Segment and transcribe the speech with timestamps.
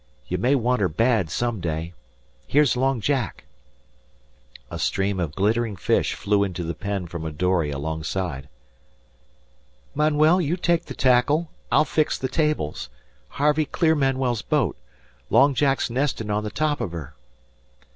[0.25, 1.93] Ye may want her bad some day.
[2.47, 3.43] Here's Long Jack."
[4.71, 8.49] A stream of glittering fish flew into the pen from a dory alongside.
[9.93, 11.51] "Manuel, you take the tackle.
[11.71, 12.89] I'll fix the tables.
[13.37, 14.75] Harvey, clear Manuel's boat.
[15.29, 17.13] Long Jack's nestin' on the top of her."